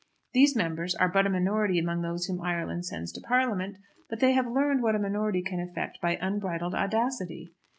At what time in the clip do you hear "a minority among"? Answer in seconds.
1.27-2.01